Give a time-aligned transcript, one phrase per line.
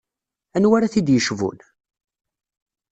[0.55, 1.59] Anwa ara t-id-yecbun?